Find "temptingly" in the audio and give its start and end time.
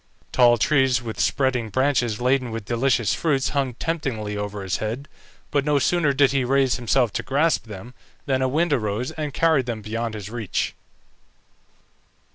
3.75-4.35